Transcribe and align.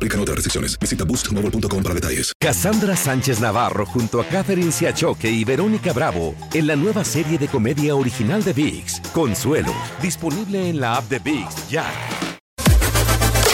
Aplican 0.00 0.20
otras 0.20 0.36
restricciones. 0.36 0.78
Visita 0.78 1.04
boostmobile.com 1.04 1.82
para 1.82 1.94
detalles. 1.94 2.32
Cassandra 2.40 2.96
Sánchez 2.96 3.38
Navarro 3.38 3.84
junto 3.84 4.18
a 4.18 4.24
Catherine 4.24 4.72
Siachoque 4.72 5.30
y 5.30 5.44
Verónica 5.44 5.92
Bravo 5.92 6.34
en 6.54 6.66
la 6.68 6.74
nueva 6.74 7.04
serie 7.04 7.36
de 7.36 7.48
comedia 7.48 7.94
original 7.94 8.42
de 8.42 8.54
VIX, 8.54 9.00
Consuelo, 9.12 9.74
disponible 10.00 10.70
en 10.70 10.80
la 10.80 10.96
app 10.96 11.10
de 11.10 11.18
VIX 11.18 11.68
ya. 11.68 11.84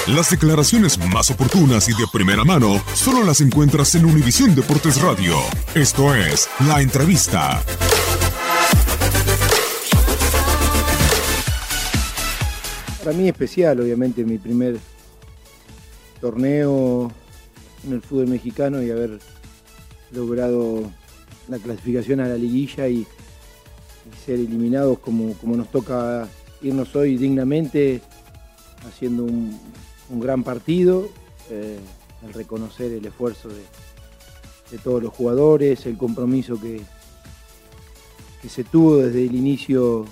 Las 0.07 0.31
declaraciones 0.31 0.97
más 1.13 1.33
oportunas 1.33 1.89
y 1.89 1.93
de 1.93 2.07
primera 2.13 2.45
mano 2.45 2.81
solo 2.95 3.25
las 3.25 3.41
encuentras 3.41 3.97
en 3.97 4.05
Univisión 4.05 4.55
Deportes 4.55 5.03
Radio. 5.03 5.35
Esto 5.75 6.15
es 6.15 6.49
La 6.69 6.81
Entrevista. 6.81 7.61
Para 13.03 13.17
mí 13.17 13.29
especial, 13.29 13.81
obviamente, 13.81 14.25
mi 14.25 14.39
primer 14.39 14.79
torneo 16.21 17.11
en 17.87 17.93
el 17.93 18.03
fútbol 18.03 18.29
mexicano 18.29 18.83
y 18.83 18.91
haber 18.91 19.19
logrado 20.13 20.91
la 21.49 21.59
clasificación 21.59 22.21
a 22.21 22.29
la 22.29 22.37
liguilla 22.37 22.89
y, 22.89 23.07
ser 24.25 24.37
eliminados 24.37 25.01
como, 25.01 25.33
como 25.35 25.57
nos 25.57 25.69
toca 25.73 26.29
irnos 26.63 26.95
hoy 26.95 27.17
dignamente, 27.17 28.01
haciendo 28.87 29.25
un, 29.25 29.59
gran 30.21 30.45
partido, 30.45 31.09
eh, 31.51 31.79
al 32.25 32.33
reconocer 32.33 32.93
el 32.93 33.05
esfuerzo 33.05 33.49
de, 33.49 33.63
de 34.71 34.79
todos 34.79 35.03
los 35.03 35.13
jugadores, 35.13 35.87
el 35.87 35.97
compromiso 35.97 36.61
que, 36.61 36.83
que 38.41 38.49
se 38.49 38.63
tuvo 38.63 38.99
desde 38.99 39.25
el 39.25 39.35
inicio 39.35 40.07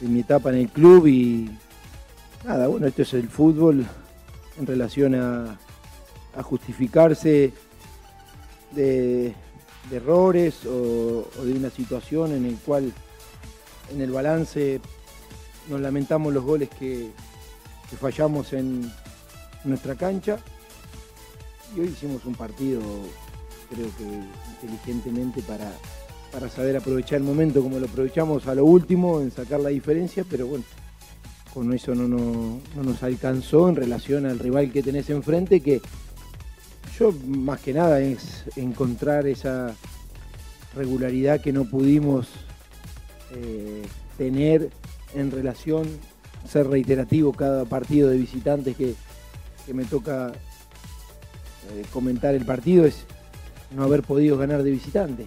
de 0.00 0.08
mi 0.08 0.20
etapa 0.20 0.50
en 0.50 0.56
el 0.56 0.68
club 0.68 1.06
y 1.06 1.50
nada, 2.46 2.66
bueno, 2.66 2.86
esto 2.86 3.02
es 3.02 3.12
el 3.12 3.28
fútbol 3.28 3.86
en 4.58 4.66
relación 4.66 5.14
a, 5.14 5.58
justificarse 6.42 7.52
de, 8.70 9.34
errores 9.90 10.64
o, 10.64 11.28
o 11.38 11.44
de 11.44 11.52
una 11.52 11.68
situación 11.68 12.32
en 12.32 12.46
el 12.46 12.56
cual 12.56 12.90
en 13.92 14.00
el 14.00 14.10
balance 14.10 14.80
nos 15.68 15.80
lamentamos 15.80 16.32
los 16.32 16.42
goles 16.42 16.70
que, 16.70 17.10
que 17.90 17.96
fallamos 17.96 18.52
en 18.54 18.90
nuestra 19.64 19.94
cancha. 19.94 20.38
Y 21.76 21.80
hoy 21.80 21.88
hicimos 21.88 22.24
un 22.24 22.34
partido 22.34 22.80
creo 23.74 23.88
que 23.96 24.04
inteligentemente 24.64 25.42
para, 25.42 25.72
para 26.30 26.48
saber 26.48 26.76
aprovechar 26.76 27.18
el 27.18 27.24
momento 27.24 27.62
como 27.62 27.78
lo 27.78 27.86
aprovechamos 27.86 28.46
a 28.46 28.54
lo 28.54 28.64
último 28.64 29.20
en 29.20 29.30
sacar 29.30 29.60
la 29.60 29.70
diferencia, 29.70 30.24
pero 30.28 30.46
bueno, 30.46 30.64
con 31.52 31.72
eso 31.72 31.94
no, 31.94 32.08
no, 32.08 32.60
no 32.76 32.82
nos 32.82 33.02
alcanzó 33.02 33.68
en 33.68 33.76
relación 33.76 34.26
al 34.26 34.38
rival 34.38 34.72
que 34.72 34.82
tenés 34.82 35.10
enfrente, 35.10 35.60
que 35.60 35.80
yo 36.98 37.12
más 37.26 37.60
que 37.60 37.72
nada 37.72 38.00
es 38.00 38.44
encontrar 38.56 39.26
esa 39.26 39.74
regularidad 40.74 41.40
que 41.40 41.52
no 41.52 41.64
pudimos 41.64 42.28
eh, 43.32 43.82
tener 44.16 44.70
en 45.14 45.30
relación, 45.30 45.86
ser 46.48 46.68
reiterativo 46.68 47.32
cada 47.32 47.64
partido 47.64 48.08
de 48.08 48.18
visitantes 48.18 48.76
que, 48.76 48.94
que 49.66 49.74
me 49.74 49.84
toca 49.84 50.32
eh, 51.70 51.84
comentar 51.92 52.34
el 52.34 52.44
partido, 52.44 52.86
es 52.86 53.04
no 53.74 53.84
haber 53.84 54.02
podido 54.02 54.36
ganar 54.36 54.62
de 54.62 54.70
visitante. 54.70 55.26